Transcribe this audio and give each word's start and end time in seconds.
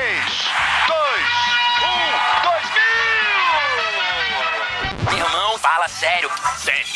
2, 0.00 0.08
1, 0.08 0.16
2000! 5.12 5.18
Irmão, 5.18 5.58
fala 5.58 5.88
sério. 5.88 6.30
Sério. 6.56 6.86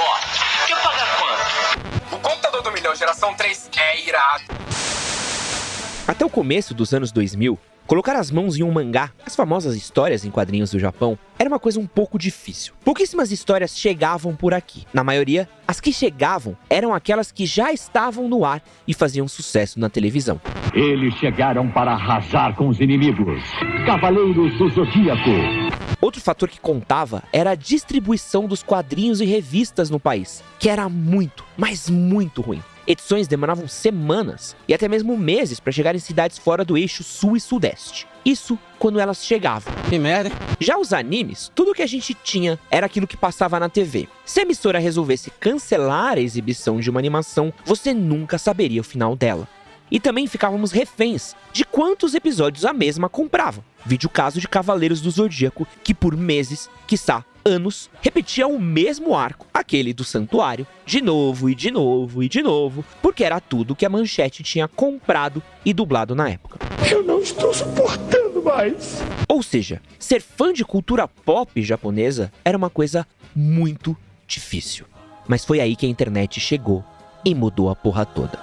Ó, 0.00 0.18
quer 0.66 0.82
pagar 0.82 1.06
quanto? 1.18 2.16
O 2.16 2.18
computador 2.20 2.62
do 2.62 2.72
milhão 2.72 2.94
geração 2.96 3.34
3 3.34 3.68
é 3.76 4.00
irado. 4.08 4.44
Até 6.08 6.24
o 6.24 6.30
começo 6.30 6.72
dos 6.72 6.94
anos 6.94 7.12
2000, 7.12 7.58
colocar 7.86 8.16
as 8.16 8.30
mãos 8.30 8.56
em 8.56 8.62
um 8.62 8.72
mangá, 8.72 9.10
as 9.24 9.36
famosas 9.36 9.76
histórias 9.76 10.24
em 10.24 10.30
quadrinhos 10.30 10.70
do 10.70 10.78
Japão, 10.78 11.18
era 11.38 11.48
uma 11.48 11.58
coisa 11.58 11.78
um 11.80 11.86
pouco 11.86 12.18
difícil. 12.18 12.72
Pouquíssimas 12.84 13.30
histórias 13.30 13.76
chegavam 13.76 14.34
por 14.34 14.54
aqui. 14.54 14.84
Na 14.92 15.04
maioria, 15.04 15.48
as 15.66 15.80
que 15.80 15.92
chegavam 15.92 16.56
eram 16.70 16.94
aquelas 16.94 17.32
que 17.32 17.46
já 17.46 17.72
estavam 17.72 18.28
no 18.28 18.44
ar 18.44 18.62
e 18.86 18.94
faziam 18.94 19.28
sucesso 19.28 19.78
na 19.78 19.88
televisão. 19.88 20.40
Eles 20.72 21.14
chegaram 21.14 21.70
para 21.70 21.92
arrasar 21.92 22.54
com 22.56 22.68
os 22.68 22.80
inimigos. 22.80 23.42
Cavaleiros 23.86 24.56
do 24.58 24.68
Zodíaco. 24.70 25.30
Outro 26.00 26.20
fator 26.20 26.48
que 26.48 26.60
contava 26.60 27.22
era 27.32 27.52
a 27.52 27.54
distribuição 27.54 28.46
dos 28.46 28.62
quadrinhos 28.62 29.20
e 29.20 29.24
revistas 29.24 29.88
no 29.88 29.98
país, 29.98 30.42
que 30.58 30.68
era 30.68 30.88
muito, 30.88 31.44
mas 31.56 31.88
muito 31.88 32.42
ruim. 32.42 32.62
Edições 32.86 33.26
demoravam 33.26 33.66
semanas 33.66 34.54
e 34.68 34.74
até 34.74 34.88
mesmo 34.88 35.16
meses 35.16 35.58
para 35.58 35.72
chegar 35.72 35.94
em 35.94 35.98
cidades 35.98 36.36
fora 36.36 36.64
do 36.64 36.76
eixo 36.76 37.02
sul 37.02 37.36
e 37.36 37.40
sudeste. 37.40 38.06
Isso 38.24 38.58
quando 38.78 39.00
elas 39.00 39.24
chegavam. 39.24 39.72
Que 39.88 39.98
merda. 39.98 40.30
Já 40.60 40.76
os 40.78 40.92
animes, 40.92 41.50
tudo 41.54 41.72
que 41.72 41.82
a 41.82 41.86
gente 41.86 42.12
tinha 42.14 42.58
era 42.70 42.86
aquilo 42.86 43.06
que 43.06 43.16
passava 43.16 43.58
na 43.58 43.68
TV. 43.68 44.08
Se 44.24 44.40
a 44.40 44.42
emissora 44.42 44.78
resolvesse 44.78 45.30
cancelar 45.30 46.18
a 46.18 46.20
exibição 46.20 46.78
de 46.78 46.90
uma 46.90 47.00
animação, 47.00 47.52
você 47.64 47.94
nunca 47.94 48.36
saberia 48.36 48.80
o 48.80 48.84
final 48.84 49.16
dela. 49.16 49.48
E 49.94 50.00
também 50.00 50.26
ficávamos 50.26 50.72
reféns 50.72 51.36
de 51.52 51.64
quantos 51.64 52.14
episódios 52.14 52.64
a 52.64 52.72
mesma 52.72 53.08
comprava. 53.08 53.64
Vídeo 53.86 54.08
caso 54.08 54.40
de 54.40 54.48
Cavaleiros 54.48 55.00
do 55.00 55.08
Zodíaco, 55.08 55.68
que 55.84 55.94
por 55.94 56.16
meses, 56.16 56.68
quiçá 56.84 57.24
anos, 57.44 57.88
repetia 58.02 58.48
o 58.48 58.58
mesmo 58.58 59.14
arco, 59.14 59.46
aquele 59.54 59.94
do 59.94 60.02
santuário, 60.02 60.66
de 60.84 61.00
novo 61.00 61.48
e 61.48 61.54
de 61.54 61.70
novo 61.70 62.24
e 62.24 62.28
de 62.28 62.42
novo, 62.42 62.84
porque 63.00 63.22
era 63.22 63.38
tudo 63.38 63.76
que 63.76 63.86
a 63.86 63.88
manchete 63.88 64.42
tinha 64.42 64.66
comprado 64.66 65.40
e 65.64 65.72
dublado 65.72 66.12
na 66.12 66.28
época. 66.28 66.58
Eu 66.90 67.04
não 67.04 67.20
estou 67.20 67.54
suportando 67.54 68.42
mais. 68.42 69.00
Ou 69.28 69.44
seja, 69.44 69.80
ser 69.96 70.20
fã 70.20 70.52
de 70.52 70.64
cultura 70.64 71.06
pop 71.06 71.62
japonesa 71.62 72.32
era 72.44 72.58
uma 72.58 72.68
coisa 72.68 73.06
muito 73.32 73.96
difícil. 74.26 74.86
Mas 75.28 75.44
foi 75.44 75.60
aí 75.60 75.76
que 75.76 75.86
a 75.86 75.88
internet 75.88 76.40
chegou 76.40 76.82
e 77.24 77.32
mudou 77.32 77.70
a 77.70 77.76
porra 77.76 78.04
toda. 78.04 78.42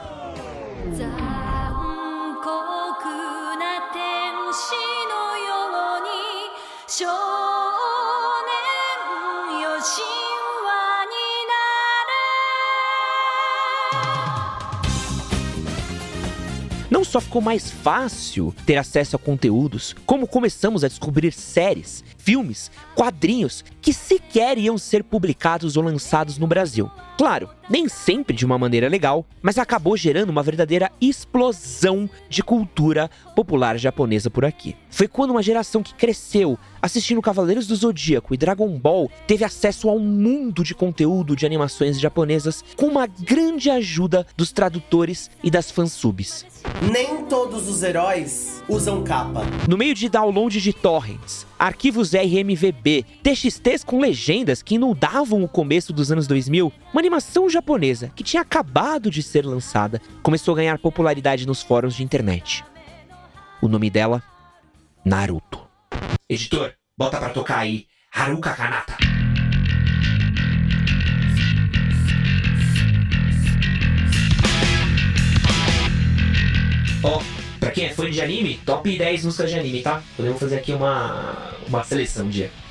Não 16.89 17.05
só 17.05 17.21
ficou 17.21 17.41
mais 17.41 17.71
fácil 17.71 18.53
ter 18.65 18.75
acesso 18.75 19.15
a 19.15 19.19
conteúdos, 19.19 19.95
como 20.05 20.27
começamos 20.27 20.83
a 20.83 20.89
descobrir 20.89 21.31
séries, 21.31 22.03
filmes, 22.23 22.71
quadrinhos 22.95 23.63
que 23.81 23.93
sequer 23.93 24.57
iam 24.57 24.77
ser 24.77 25.03
publicados 25.03 25.75
ou 25.75 25.83
lançados 25.83 26.37
no 26.37 26.47
Brasil. 26.47 26.89
Claro, 27.17 27.49
nem 27.69 27.87
sempre 27.87 28.35
de 28.35 28.45
uma 28.45 28.57
maneira 28.57 28.87
legal, 28.87 29.25
mas 29.41 29.57
acabou 29.57 29.95
gerando 29.95 30.29
uma 30.29 30.41
verdadeira 30.41 30.91
explosão 30.99 32.09
de 32.27 32.41
cultura 32.41 33.09
popular 33.35 33.77
japonesa 33.77 34.29
por 34.29 34.43
aqui. 34.43 34.75
Foi 34.89 35.07
quando 35.07 35.31
uma 35.31 35.43
geração 35.43 35.83
que 35.83 35.93
cresceu 35.93 36.57
assistindo 36.81 37.21
Cavaleiros 37.21 37.67
do 37.67 37.75
Zodíaco 37.75 38.33
e 38.33 38.37
Dragon 38.37 38.69
Ball 38.77 39.09
teve 39.27 39.43
acesso 39.43 39.87
a 39.87 39.93
um 39.93 39.99
mundo 39.99 40.63
de 40.63 40.73
conteúdo 40.73 41.35
de 41.35 41.45
animações 41.45 41.99
japonesas 41.99 42.63
com 42.75 42.87
uma 42.87 43.05
grande 43.05 43.69
ajuda 43.69 44.25
dos 44.35 44.51
tradutores 44.51 45.29
e 45.43 45.51
das 45.51 45.69
fansubs. 45.69 46.45
Nem 46.91 47.25
todos 47.25 47.69
os 47.69 47.83
heróis 47.83 48.63
usam 48.67 49.03
capa. 49.03 49.43
No 49.67 49.77
meio 49.77 49.93
de 49.93 50.09
download 50.09 50.59
de 50.59 50.73
torrents, 50.73 51.45
arquivos 51.61 52.11
RMVB, 52.13 53.05
TXTs 53.21 53.83
com 53.85 53.99
legendas 53.99 54.63
que 54.63 54.75
inundavam 54.75 55.43
o 55.43 55.47
começo 55.47 55.93
dos 55.93 56.11
anos 56.11 56.25
2000, 56.25 56.73
uma 56.91 56.99
animação 56.99 57.47
japonesa 57.47 58.11
que 58.15 58.23
tinha 58.23 58.41
acabado 58.41 59.11
de 59.11 59.21
ser 59.21 59.45
lançada 59.45 60.01
começou 60.23 60.55
a 60.55 60.57
ganhar 60.57 60.79
popularidade 60.79 61.45
nos 61.45 61.61
fóruns 61.61 61.93
de 61.93 62.03
internet. 62.03 62.65
O 63.61 63.67
nome 63.67 63.91
dela? 63.91 64.23
Naruto. 65.05 65.61
Editor, 66.27 66.73
bota 66.97 67.19
pra 67.19 67.29
tocar 67.29 67.59
aí 67.59 67.85
Haruka 68.11 68.53
Kanata. 68.53 68.97
Ó, 77.03 77.21
pra 77.59 77.69
quem 77.69 77.85
é 77.85 77.89
fã 77.93 78.09
de 78.09 78.19
anime, 78.19 78.59
top 78.65 78.97
10 78.97 79.25
músicas 79.25 79.51
de 79.51 79.59
anime, 79.59 79.81
tá? 79.83 80.01
Podemos 80.17 80.39
fazer 80.39 80.57
aqui 80.57 80.73
uma, 80.73 81.40
uma 81.71 81.85
seleção 81.85 82.27
de 82.29 82.43
época. 82.43 82.61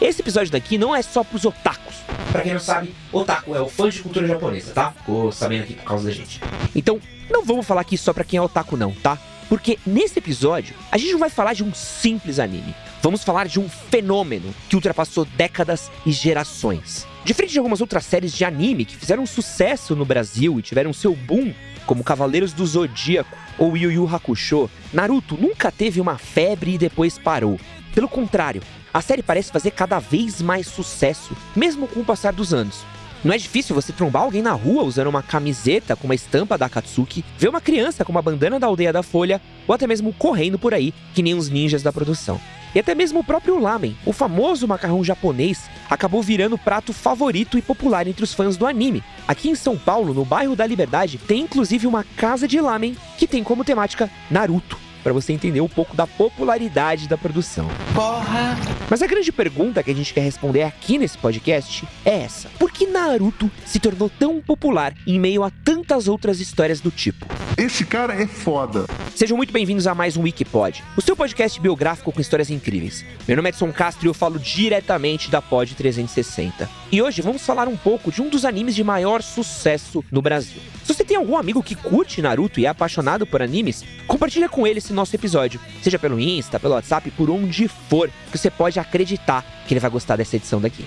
Esse 0.00 0.20
episódio 0.20 0.52
daqui 0.52 0.78
não 0.78 0.94
é 0.94 1.02
só 1.02 1.24
pros 1.24 1.44
otakus. 1.44 1.96
Pra 2.30 2.42
quem 2.42 2.52
não 2.52 2.60
sabe, 2.60 2.94
otaku 3.10 3.54
é 3.54 3.60
o 3.60 3.68
fã 3.68 3.88
de 3.88 4.00
cultura 4.00 4.26
japonesa, 4.26 4.72
tá? 4.72 4.92
Ficou 4.92 5.32
sabendo 5.32 5.62
aqui 5.62 5.74
por 5.74 5.84
causa 5.84 6.04
da 6.04 6.10
gente. 6.10 6.40
Então, 6.74 7.00
não 7.30 7.44
vamos 7.44 7.66
falar 7.66 7.80
aqui 7.80 7.96
só 7.96 8.12
pra 8.12 8.24
quem 8.24 8.36
é 8.38 8.42
otaku 8.42 8.76
não, 8.76 8.92
tá? 8.92 9.18
Porque 9.48 9.78
nesse 9.86 10.18
episódio, 10.18 10.74
a 10.92 10.98
gente 10.98 11.12
não 11.12 11.18
vai 11.18 11.30
falar 11.30 11.54
de 11.54 11.64
um 11.64 11.72
simples 11.72 12.38
anime. 12.38 12.74
Vamos 13.02 13.24
falar 13.24 13.46
de 13.48 13.58
um 13.58 13.68
fenômeno 13.68 14.54
que 14.68 14.76
ultrapassou 14.76 15.24
décadas 15.24 15.90
e 16.04 16.12
gerações. 16.12 17.06
Diferente 17.28 17.52
de 17.52 17.58
algumas 17.58 17.82
outras 17.82 18.06
séries 18.06 18.32
de 18.32 18.42
anime 18.42 18.86
que 18.86 18.96
fizeram 18.96 19.26
sucesso 19.26 19.94
no 19.94 20.06
Brasil 20.06 20.58
e 20.58 20.62
tiveram 20.62 20.94
seu 20.94 21.14
boom, 21.14 21.52
como 21.84 22.02
Cavaleiros 22.02 22.54
do 22.54 22.64
Zodíaco 22.64 23.36
ou 23.58 23.76
Yu 23.76 23.92
Yu 23.92 24.08
Hakusho, 24.08 24.70
Naruto 24.94 25.36
nunca 25.38 25.70
teve 25.70 26.00
uma 26.00 26.16
febre 26.16 26.72
e 26.72 26.78
depois 26.78 27.18
parou. 27.18 27.60
Pelo 27.94 28.08
contrário, 28.08 28.62
a 28.94 29.02
série 29.02 29.22
parece 29.22 29.52
fazer 29.52 29.72
cada 29.72 29.98
vez 29.98 30.40
mais 30.40 30.68
sucesso, 30.68 31.36
mesmo 31.54 31.86
com 31.86 32.00
o 32.00 32.04
passar 32.04 32.32
dos 32.32 32.54
anos. 32.54 32.82
Não 33.24 33.34
é 33.34 33.38
difícil 33.38 33.74
você 33.74 33.92
trombar 33.92 34.22
alguém 34.22 34.42
na 34.42 34.52
rua 34.52 34.84
usando 34.84 35.08
uma 35.08 35.22
camiseta 35.22 35.96
com 35.96 36.06
uma 36.06 36.14
estampa 36.14 36.56
da 36.56 36.66
Akatsuki, 36.66 37.24
ver 37.36 37.48
uma 37.48 37.60
criança 37.60 38.04
com 38.04 38.12
uma 38.12 38.22
bandana 38.22 38.60
da 38.60 38.66
aldeia 38.68 38.92
da 38.92 39.02
Folha, 39.02 39.40
ou 39.66 39.74
até 39.74 39.88
mesmo 39.88 40.12
correndo 40.12 40.58
por 40.58 40.72
aí, 40.72 40.94
que 41.14 41.22
nem 41.22 41.34
os 41.34 41.48
ninjas 41.48 41.82
da 41.82 41.92
produção. 41.92 42.40
E 42.74 42.78
até 42.78 42.94
mesmo 42.94 43.20
o 43.20 43.24
próprio 43.24 43.58
lamen, 43.58 43.96
o 44.06 44.12
famoso 44.12 44.68
macarrão 44.68 45.02
japonês, 45.02 45.68
acabou 45.90 46.22
virando 46.22 46.54
o 46.54 46.58
prato 46.58 46.92
favorito 46.92 47.58
e 47.58 47.62
popular 47.62 48.06
entre 48.06 48.22
os 48.22 48.32
fãs 48.32 48.56
do 48.56 48.66
anime. 48.66 49.02
Aqui 49.26 49.48
em 49.48 49.54
São 49.54 49.76
Paulo, 49.76 50.14
no 50.14 50.24
bairro 50.24 50.54
da 50.54 50.66
Liberdade, 50.66 51.18
tem 51.18 51.40
inclusive 51.40 51.86
uma 51.86 52.04
casa 52.16 52.46
de 52.46 52.60
lamen 52.60 52.96
que 53.16 53.26
tem 53.26 53.42
como 53.42 53.64
temática 53.64 54.08
Naruto. 54.30 54.87
Pra 55.08 55.14
você 55.14 55.32
entender 55.32 55.62
um 55.62 55.68
pouco 55.68 55.96
da 55.96 56.06
popularidade 56.06 57.08
da 57.08 57.16
produção. 57.16 57.66
Porra! 57.94 58.54
Mas 58.90 59.00
a 59.00 59.06
grande 59.06 59.32
pergunta 59.32 59.82
que 59.82 59.90
a 59.90 59.94
gente 59.94 60.12
quer 60.12 60.20
responder 60.20 60.64
aqui 60.64 60.98
nesse 60.98 61.16
podcast 61.16 61.88
é 62.04 62.24
essa: 62.24 62.50
por 62.58 62.70
que 62.70 62.86
Naruto 62.86 63.50
se 63.64 63.80
tornou 63.80 64.10
tão 64.10 64.38
popular 64.42 64.92
em 65.06 65.18
meio 65.18 65.42
a 65.42 65.50
tantas 65.64 66.08
outras 66.08 66.40
histórias 66.40 66.82
do 66.82 66.90
tipo? 66.90 67.24
Esse 67.58 67.84
cara 67.84 68.14
é 68.14 68.24
foda. 68.24 68.86
Sejam 69.16 69.36
muito 69.36 69.52
bem-vindos 69.52 69.88
a 69.88 69.92
mais 69.92 70.16
um 70.16 70.22
Wikipod, 70.22 70.80
o 70.96 71.02
seu 71.02 71.16
podcast 71.16 71.60
biográfico 71.60 72.12
com 72.12 72.20
histórias 72.20 72.50
incríveis. 72.50 73.04
Meu 73.26 73.36
nome 73.36 73.48
é 73.48 73.50
Edson 73.50 73.72
Castro 73.72 74.06
e 74.06 74.08
eu 74.08 74.14
falo 74.14 74.38
diretamente 74.38 75.28
da 75.28 75.42
Pod 75.42 75.74
360. 75.74 76.70
E 76.92 77.02
hoje 77.02 77.20
vamos 77.20 77.44
falar 77.44 77.66
um 77.66 77.76
pouco 77.76 78.12
de 78.12 78.22
um 78.22 78.28
dos 78.28 78.44
animes 78.44 78.76
de 78.76 78.84
maior 78.84 79.24
sucesso 79.24 80.04
no 80.08 80.22
Brasil. 80.22 80.62
Se 80.84 80.94
você 80.94 81.02
tem 81.02 81.16
algum 81.16 81.36
amigo 81.36 81.60
que 81.60 81.74
curte 81.74 82.22
Naruto 82.22 82.60
e 82.60 82.66
é 82.66 82.68
apaixonado 82.68 83.26
por 83.26 83.42
animes, 83.42 83.84
compartilha 84.06 84.48
com 84.48 84.64
ele 84.64 84.78
esse 84.78 84.92
nosso 84.92 85.16
episódio, 85.16 85.60
seja 85.82 85.98
pelo 85.98 86.20
Insta, 86.20 86.60
pelo 86.60 86.74
WhatsApp, 86.74 87.10
por 87.10 87.28
onde 87.28 87.66
for, 87.66 88.08
que 88.30 88.38
você 88.38 88.52
pode 88.52 88.78
acreditar 88.78 89.44
que 89.66 89.74
ele 89.74 89.80
vai 89.80 89.90
gostar 89.90 90.14
dessa 90.14 90.36
edição 90.36 90.60
daqui. 90.60 90.84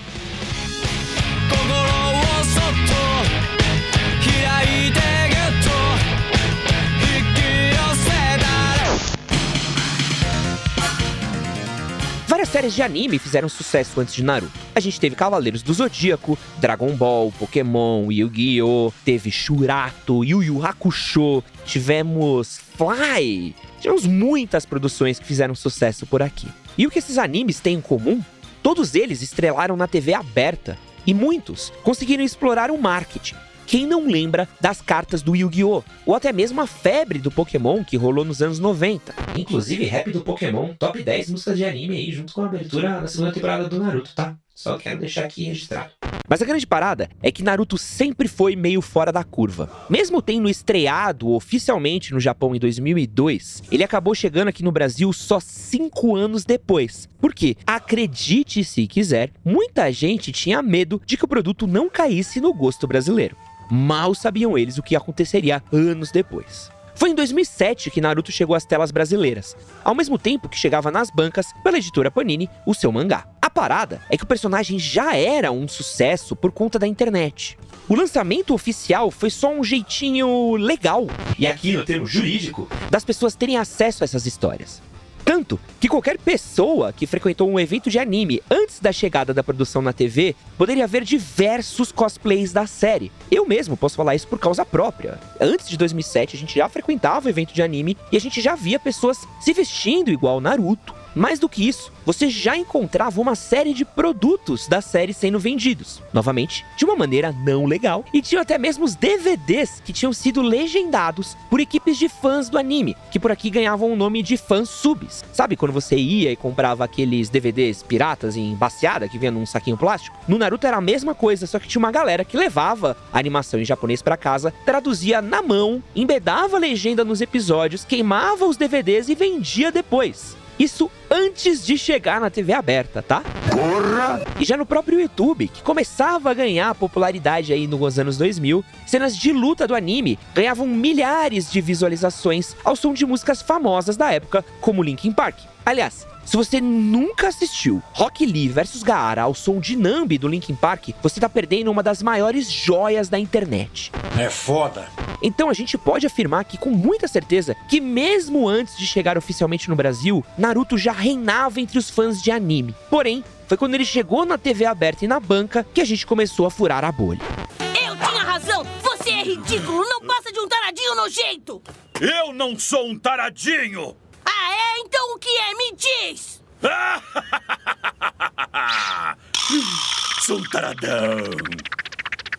Séries 12.62 12.74
de 12.74 12.82
anime 12.82 13.18
fizeram 13.18 13.48
sucesso 13.48 14.00
antes 14.00 14.14
de 14.14 14.22
Naruto. 14.22 14.52
A 14.74 14.78
gente 14.78 15.00
teve 15.00 15.16
Cavaleiros 15.16 15.62
do 15.62 15.74
Zodíaco, 15.74 16.38
Dragon 16.58 16.94
Ball, 16.94 17.32
Pokémon, 17.32 18.10
Yu-Gi-Oh!, 18.12 18.92
teve 19.04 19.32
Shurato, 19.32 20.22
Yu 20.24 20.42
Yu 20.44 20.64
Hakusho, 20.64 21.42
tivemos 21.66 22.60
Fly, 22.76 23.56
tivemos 23.80 24.06
muitas 24.06 24.64
produções 24.64 25.18
que 25.18 25.26
fizeram 25.26 25.56
sucesso 25.56 26.06
por 26.06 26.22
aqui. 26.22 26.46
E 26.78 26.86
o 26.86 26.90
que 26.90 27.00
esses 27.00 27.18
animes 27.18 27.58
têm 27.58 27.78
em 27.78 27.80
comum? 27.80 28.22
Todos 28.62 28.94
eles 28.94 29.22
estrelaram 29.22 29.76
na 29.76 29.88
TV 29.88 30.14
aberta 30.14 30.78
E 31.04 31.12
muitos 31.12 31.72
conseguiram 31.82 32.22
explorar 32.22 32.70
o 32.70 32.80
marketing. 32.80 33.34
Quem 33.72 33.86
não 33.86 34.06
lembra 34.06 34.46
das 34.60 34.82
cartas 34.82 35.22
do 35.22 35.34
Yu-Gi-Oh! 35.34 35.82
Ou 36.04 36.14
até 36.14 36.30
mesmo 36.30 36.60
a 36.60 36.66
febre 36.66 37.18
do 37.18 37.30
Pokémon 37.30 37.82
que 37.82 37.96
rolou 37.96 38.22
nos 38.22 38.42
anos 38.42 38.58
90. 38.58 39.14
Inclusive, 39.34 39.86
rap 39.86 40.10
do 40.10 40.20
Pokémon, 40.20 40.74
top 40.78 41.02
10 41.02 41.30
músicas 41.30 41.56
de 41.56 41.64
anime 41.64 41.96
aí, 41.96 42.12
junto 42.12 42.34
com 42.34 42.42
a 42.42 42.48
abertura 42.48 43.00
da 43.00 43.06
segunda 43.06 43.32
temporada 43.32 43.70
do 43.70 43.78
Naruto, 43.78 44.14
tá? 44.14 44.36
Só 44.54 44.76
quero 44.78 45.00
deixar 45.00 45.24
aqui 45.24 45.44
registrado. 45.44 45.90
Mas 46.28 46.40
a 46.40 46.44
grande 46.44 46.66
parada 46.66 47.10
é 47.22 47.32
que 47.32 47.42
Naruto 47.42 47.76
sempre 47.76 48.28
foi 48.28 48.54
meio 48.54 48.80
fora 48.80 49.10
da 49.10 49.24
curva. 49.24 49.70
Mesmo 49.88 50.22
tendo 50.22 50.48
estreado 50.48 51.30
oficialmente 51.30 52.12
no 52.12 52.20
Japão 52.20 52.54
em 52.54 52.58
2002, 52.58 53.62
ele 53.70 53.82
acabou 53.82 54.14
chegando 54.14 54.48
aqui 54.48 54.62
no 54.62 54.72
Brasil 54.72 55.12
só 55.12 55.40
cinco 55.40 56.14
anos 56.14 56.44
depois. 56.44 57.08
Porque, 57.20 57.56
acredite 57.66 58.62
se 58.64 58.86
quiser, 58.86 59.30
muita 59.44 59.90
gente 59.90 60.32
tinha 60.32 60.62
medo 60.62 61.00
de 61.04 61.16
que 61.16 61.24
o 61.24 61.28
produto 61.28 61.66
não 61.66 61.88
caísse 61.88 62.40
no 62.40 62.52
gosto 62.52 62.86
brasileiro. 62.86 63.36
Mal 63.70 64.14
sabiam 64.14 64.56
eles 64.56 64.78
o 64.78 64.82
que 64.82 64.94
aconteceria 64.94 65.62
anos 65.72 66.10
depois. 66.10 66.70
Foi 66.94 67.10
em 67.10 67.14
2007 67.14 67.90
que 67.90 68.00
Naruto 68.00 68.30
chegou 68.30 68.54
às 68.54 68.64
telas 68.64 68.90
brasileiras, 68.90 69.56
ao 69.82 69.94
mesmo 69.94 70.18
tempo 70.18 70.48
que 70.48 70.58
chegava 70.58 70.90
nas 70.90 71.10
bancas 71.10 71.46
pela 71.62 71.78
editora 71.78 72.10
Panini 72.10 72.48
o 72.66 72.74
seu 72.74 72.92
mangá. 72.92 73.31
Parada 73.52 74.00
é 74.08 74.16
que 74.16 74.24
o 74.24 74.26
personagem 74.26 74.78
já 74.78 75.16
era 75.16 75.52
um 75.52 75.68
sucesso 75.68 76.34
por 76.34 76.50
conta 76.50 76.78
da 76.78 76.86
internet. 76.86 77.58
O 77.88 77.94
lançamento 77.94 78.54
oficial 78.54 79.10
foi 79.10 79.28
só 79.28 79.52
um 79.52 79.62
jeitinho 79.62 80.56
legal, 80.56 81.06
e 81.38 81.46
aqui 81.46 81.72
no 81.72 81.84
termo 81.84 82.06
jurídico, 82.06 82.68
das 82.90 83.04
pessoas 83.04 83.34
terem 83.34 83.58
acesso 83.58 84.02
a 84.02 84.06
essas 84.06 84.24
histórias. 84.24 84.80
Tanto 85.24 85.58
que 85.78 85.88
qualquer 85.88 86.18
pessoa 86.18 86.92
que 86.92 87.06
frequentou 87.06 87.48
um 87.48 87.60
evento 87.60 87.88
de 87.88 87.98
anime 87.98 88.42
antes 88.50 88.80
da 88.80 88.90
chegada 88.90 89.32
da 89.32 89.42
produção 89.42 89.80
na 89.80 89.92
TV 89.92 90.34
poderia 90.58 90.86
ver 90.86 91.04
diversos 91.04 91.92
cosplays 91.92 92.52
da 92.52 92.66
série. 92.66 93.12
Eu 93.30 93.46
mesmo 93.46 93.76
posso 93.76 93.96
falar 93.96 94.14
isso 94.14 94.26
por 94.26 94.38
causa 94.38 94.64
própria. 94.64 95.20
Antes 95.40 95.68
de 95.68 95.76
2007, 95.76 96.36
a 96.36 96.38
gente 96.38 96.56
já 96.56 96.68
frequentava 96.68 97.26
o 97.26 97.30
evento 97.30 97.54
de 97.54 97.62
anime 97.62 97.96
e 98.10 98.16
a 98.16 98.20
gente 98.20 98.40
já 98.40 98.56
via 98.56 98.80
pessoas 98.80 99.18
se 99.40 99.52
vestindo 99.52 100.10
igual 100.10 100.40
Naruto. 100.40 101.01
Mais 101.14 101.38
do 101.38 101.48
que 101.48 101.68
isso, 101.68 101.92
você 102.06 102.28
já 102.28 102.56
encontrava 102.56 103.20
uma 103.20 103.34
série 103.34 103.74
de 103.74 103.84
produtos 103.84 104.66
da 104.66 104.80
série 104.80 105.12
sendo 105.12 105.38
vendidos, 105.38 106.02
novamente, 106.12 106.64
de 106.76 106.84
uma 106.84 106.96
maneira 106.96 107.32
não 107.32 107.66
legal, 107.66 108.04
e 108.12 108.22
tinha 108.22 108.40
até 108.40 108.56
mesmo 108.56 108.84
os 108.84 108.94
DVDs 108.94 109.82
que 109.84 109.92
tinham 109.92 110.12
sido 110.12 110.40
legendados 110.40 111.36
por 111.50 111.60
equipes 111.60 111.98
de 111.98 112.08
fãs 112.08 112.48
do 112.48 112.58
anime, 112.58 112.96
que 113.10 113.20
por 113.20 113.30
aqui 113.30 113.50
ganhavam 113.50 113.92
o 113.92 113.96
nome 113.96 114.22
de 114.22 114.36
fãs 114.36 114.68
subs. 114.68 115.22
Sabe 115.32 115.56
quando 115.56 115.72
você 115.72 115.96
ia 115.96 116.32
e 116.32 116.36
comprava 116.36 116.84
aqueles 116.84 117.28
DVDs 117.28 117.82
piratas 117.82 118.36
em 118.36 118.54
baseada 118.54 119.08
que 119.08 119.18
vinha 119.18 119.30
num 119.30 119.46
saquinho 119.46 119.76
plástico? 119.76 120.16
No 120.26 120.38
Naruto 120.38 120.66
era 120.66 120.78
a 120.78 120.80
mesma 120.80 121.14
coisa, 121.14 121.46
só 121.46 121.58
que 121.58 121.68
tinha 121.68 121.80
uma 121.80 121.92
galera 121.92 122.24
que 122.24 122.36
levava 122.36 122.96
a 123.12 123.18
animação 123.18 123.60
em 123.60 123.64
japonês 123.64 124.00
para 124.00 124.16
casa, 124.16 124.52
traduzia 124.64 125.20
na 125.20 125.42
mão, 125.42 125.82
embedava 125.94 126.56
a 126.56 126.60
legenda 126.60 127.04
nos 127.04 127.20
episódios, 127.20 127.84
queimava 127.84 128.46
os 128.46 128.56
DVDs 128.56 129.08
e 129.08 129.14
vendia 129.14 129.70
depois. 129.70 130.41
Isso 130.62 130.88
antes 131.10 131.66
de 131.66 131.76
chegar 131.76 132.20
na 132.20 132.30
TV 132.30 132.52
aberta, 132.52 133.02
tá? 133.02 133.20
Porra! 133.50 134.22
E 134.38 134.44
já 134.44 134.56
no 134.56 134.64
próprio 134.64 135.00
YouTube, 135.00 135.48
que 135.48 135.60
começava 135.60 136.30
a 136.30 136.34
ganhar 136.34 136.72
popularidade 136.76 137.52
aí 137.52 137.66
nos 137.66 137.98
anos 137.98 138.16
2000, 138.16 138.64
cenas 138.86 139.16
de 139.16 139.32
luta 139.32 139.66
do 139.66 139.74
anime 139.74 140.16
ganhavam 140.32 140.64
milhares 140.68 141.50
de 141.50 141.60
visualizações 141.60 142.54
ao 142.62 142.76
som 142.76 142.94
de 142.94 143.04
músicas 143.04 143.42
famosas 143.42 143.96
da 143.96 144.12
época, 144.12 144.44
como 144.60 144.84
Linkin 144.84 145.10
Park. 145.10 145.38
Aliás, 145.66 146.06
se 146.24 146.36
você 146.36 146.60
nunca 146.60 147.26
assistiu 147.26 147.82
Rock 147.92 148.24
Lee 148.24 148.48
vs 148.48 148.84
Gaara 148.84 149.22
ao 149.22 149.34
som 149.34 149.58
de 149.58 149.74
Nambi 149.74 150.16
do 150.16 150.28
Linkin 150.28 150.54
Park, 150.54 150.90
você 151.02 151.18
tá 151.18 151.28
perdendo 151.28 151.72
uma 151.72 151.82
das 151.82 152.00
maiores 152.00 152.48
joias 152.48 153.08
da 153.08 153.18
internet. 153.18 153.90
É 154.16 154.30
foda. 154.30 154.86
Então 155.22 155.48
a 155.48 155.52
gente 155.52 155.78
pode 155.78 156.06
afirmar 156.06 156.40
aqui 156.40 156.58
com 156.58 156.70
muita 156.70 157.06
certeza 157.06 157.56
que 157.68 157.80
mesmo 157.80 158.48
antes 158.48 158.76
de 158.76 158.86
chegar 158.86 159.16
oficialmente 159.16 159.68
no 159.68 159.76
Brasil, 159.76 160.24
Naruto 160.36 160.76
já 160.76 160.92
reinava 160.92 161.60
entre 161.60 161.78
os 161.78 161.88
fãs 161.88 162.20
de 162.20 162.30
anime. 162.30 162.74
Porém, 162.90 163.24
foi 163.46 163.56
quando 163.56 163.74
ele 163.74 163.84
chegou 163.84 164.24
na 164.24 164.36
TV 164.36 164.64
aberta 164.64 165.04
e 165.04 165.08
na 165.08 165.20
banca 165.20 165.64
que 165.74 165.80
a 165.80 165.84
gente 165.84 166.06
começou 166.06 166.46
a 166.46 166.50
furar 166.50 166.84
a 166.84 166.90
bolha. 166.90 167.20
Eu 167.60 167.96
tinha 167.96 168.24
razão! 168.24 168.66
Você 168.82 169.10
é 169.10 169.22
ridículo! 169.22 169.84
Não 169.88 170.00
passa 170.00 170.32
de 170.32 170.40
um 170.40 170.48
taradinho 170.48 170.96
nojento! 170.96 171.62
Eu 172.00 172.32
não 172.32 172.58
sou 172.58 172.88
um 172.88 172.98
taradinho! 172.98 173.96
Ah, 174.24 174.52
é? 174.52 174.80
Então 174.80 175.14
o 175.14 175.18
que 175.18 175.28
é? 175.28 175.54
Me 175.54 175.76
diz! 175.76 176.42
sou 180.22 180.38
um 180.38 180.42
taradão. 180.44 181.16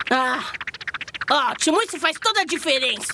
Ah, 0.09 0.41
ótimo! 1.29 1.81
Isso 1.81 1.99
faz 1.99 2.17
toda 2.19 2.41
a 2.41 2.45
diferença! 2.45 3.13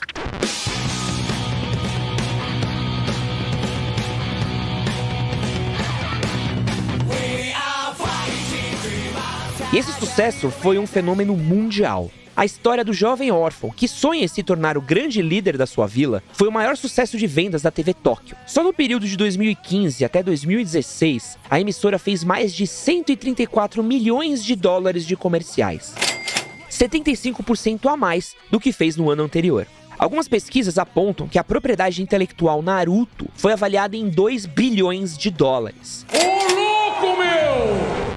E 9.71 9.77
esse 9.77 9.93
sucesso 9.93 10.49
foi 10.49 10.79
um 10.79 10.87
fenômeno 10.87 11.37
mundial. 11.37 12.09
A 12.35 12.43
história 12.43 12.83
do 12.83 12.91
jovem 12.91 13.29
órfão 13.31 13.69
que 13.69 13.87
sonha 13.87 14.23
em 14.23 14.27
se 14.27 14.41
tornar 14.41 14.77
o 14.77 14.81
grande 14.81 15.21
líder 15.21 15.57
da 15.57 15.67
sua 15.67 15.85
vila 15.85 16.23
foi 16.33 16.47
o 16.47 16.51
maior 16.51 16.75
sucesso 16.75 17.17
de 17.17 17.27
vendas 17.27 17.61
da 17.61 17.69
TV 17.69 17.93
Tóquio. 17.93 18.35
Só 18.47 18.63
no 18.63 18.73
período 18.73 19.05
de 19.05 19.15
2015 19.15 20.03
até 20.03 20.23
2016, 20.23 21.37
a 21.49 21.59
emissora 21.59 21.99
fez 21.99 22.23
mais 22.23 22.51
de 22.51 22.65
134 22.65 23.83
milhões 23.83 24.43
de 24.43 24.55
dólares 24.55 25.05
de 25.05 25.15
comerciais. 25.15 25.93
75% 26.79 27.91
a 27.91 27.97
mais 27.97 28.35
do 28.49 28.59
que 28.59 28.71
fez 28.71 28.95
no 28.95 29.09
ano 29.09 29.23
anterior. 29.23 29.67
Algumas 29.97 30.29
pesquisas 30.29 30.77
apontam 30.77 31.27
que 31.27 31.37
a 31.37 31.43
propriedade 31.43 32.01
intelectual 32.01 32.61
Naruto 32.61 33.27
foi 33.35 33.51
avaliada 33.51 33.97
em 33.97 34.07
2 34.07 34.45
bilhões 34.45 35.17
de 35.17 35.29
dólares. 35.29 36.05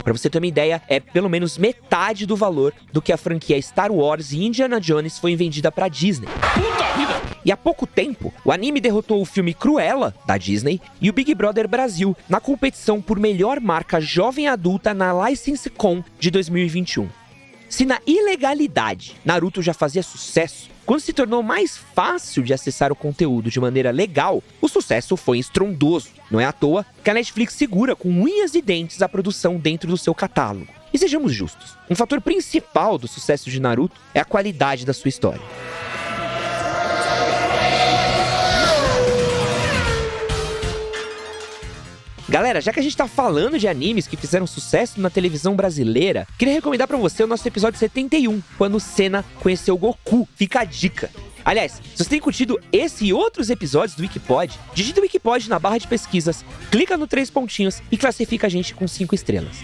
Pra 0.04 0.12
você 0.12 0.30
ter 0.30 0.38
uma 0.38 0.46
ideia, 0.46 0.80
é 0.88 1.00
pelo 1.00 1.28
menos 1.28 1.58
metade 1.58 2.24
do 2.24 2.36
valor 2.36 2.72
do 2.92 3.02
que 3.02 3.12
a 3.12 3.16
franquia 3.16 3.60
Star 3.60 3.90
Wars 3.90 4.30
e 4.30 4.44
Indiana 4.44 4.80
Jones 4.80 5.18
foi 5.18 5.34
vendida 5.34 5.72
pra 5.72 5.88
Disney. 5.88 6.28
E 7.44 7.50
há 7.50 7.56
pouco 7.56 7.84
tempo, 7.84 8.32
o 8.44 8.52
anime 8.52 8.80
derrotou 8.80 9.20
o 9.20 9.24
filme 9.24 9.52
Cruella, 9.52 10.14
da 10.24 10.38
Disney, 10.38 10.80
e 11.00 11.10
o 11.10 11.12
Big 11.12 11.34
Brother 11.34 11.66
Brasil 11.66 12.16
na 12.28 12.40
competição 12.40 13.00
por 13.02 13.18
melhor 13.18 13.60
marca 13.60 14.00
jovem 14.00 14.46
adulta 14.46 14.94
na 14.94 15.28
License 15.28 15.68
Con 15.68 16.04
de 16.20 16.30
2021. 16.30 17.21
Se 17.72 17.86
na 17.86 18.02
ilegalidade 18.06 19.16
Naruto 19.24 19.62
já 19.62 19.72
fazia 19.72 20.02
sucesso, 20.02 20.68
quando 20.84 21.00
se 21.00 21.10
tornou 21.10 21.42
mais 21.42 21.74
fácil 21.74 22.42
de 22.42 22.52
acessar 22.52 22.92
o 22.92 22.94
conteúdo 22.94 23.50
de 23.50 23.58
maneira 23.58 23.90
legal, 23.90 24.42
o 24.60 24.68
sucesso 24.68 25.16
foi 25.16 25.38
estrondoso. 25.38 26.10
Não 26.30 26.38
é 26.38 26.44
à 26.44 26.52
toa 26.52 26.84
que 27.02 27.08
a 27.08 27.14
Netflix 27.14 27.54
segura 27.54 27.96
com 27.96 28.10
unhas 28.10 28.54
e 28.54 28.60
dentes 28.60 29.00
a 29.00 29.08
produção 29.08 29.56
dentro 29.56 29.88
do 29.88 29.96
seu 29.96 30.14
catálogo. 30.14 30.68
E 30.92 30.98
sejamos 30.98 31.32
justos, 31.32 31.78
um 31.88 31.94
fator 31.94 32.20
principal 32.20 32.98
do 32.98 33.08
sucesso 33.08 33.50
de 33.50 33.58
Naruto 33.58 33.98
é 34.12 34.20
a 34.20 34.24
qualidade 34.26 34.84
da 34.84 34.92
sua 34.92 35.08
história. 35.08 35.40
Galera, 42.32 42.62
já 42.62 42.72
que 42.72 42.80
a 42.80 42.82
gente 42.82 42.96
tá 42.96 43.06
falando 43.06 43.58
de 43.58 43.68
animes 43.68 44.06
que 44.06 44.16
fizeram 44.16 44.46
sucesso 44.46 44.98
na 44.98 45.10
televisão 45.10 45.54
brasileira, 45.54 46.26
queria 46.38 46.54
recomendar 46.54 46.88
pra 46.88 46.96
você 46.96 47.22
o 47.22 47.26
nosso 47.26 47.46
episódio 47.46 47.78
71, 47.78 48.42
quando 48.56 48.80
Senna 48.80 49.22
conheceu 49.42 49.76
Goku. 49.76 50.26
Fica 50.34 50.60
a 50.60 50.64
dica. 50.64 51.10
Aliás, 51.44 51.72
se 51.72 52.02
você 52.02 52.08
tem 52.08 52.20
curtido 52.20 52.58
esse 52.72 53.04
e 53.04 53.12
outros 53.12 53.50
episódios 53.50 53.94
do 53.94 54.00
Wikipod, 54.00 54.58
digita 54.72 55.00
o 55.00 55.02
Wikipod 55.02 55.46
na 55.50 55.58
barra 55.58 55.76
de 55.76 55.86
pesquisas, 55.86 56.42
clica 56.70 56.96
no 56.96 57.06
três 57.06 57.28
pontinhos 57.28 57.82
e 57.92 57.98
classifica 57.98 58.46
a 58.46 58.50
gente 58.50 58.72
com 58.72 58.88
cinco 58.88 59.14
estrelas. 59.14 59.58